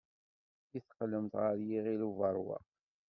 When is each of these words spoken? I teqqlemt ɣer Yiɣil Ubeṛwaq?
I 0.77 0.79
teqqlemt 0.83 1.33
ɣer 1.41 1.55
Yiɣil 1.67 2.01
Ubeṛwaq? 2.09 2.67